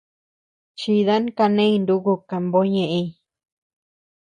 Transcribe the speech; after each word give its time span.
Chidan 0.79 1.23
kaneñ 1.37 1.73
nuku 1.87 2.13
kambo 2.29 2.59
ñeʼeñ. 2.73 3.07